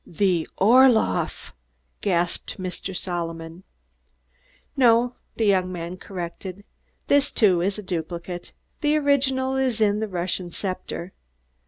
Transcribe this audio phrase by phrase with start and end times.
[0.03, 1.53] "The Orloff!"
[2.01, 2.97] gasped Mr.
[2.97, 3.61] Solomon.
[4.75, 6.63] "No," the young man corrected;
[7.05, 8.51] "this, too, is a duplicate.
[8.79, 11.13] The original is in the Russian sceptre.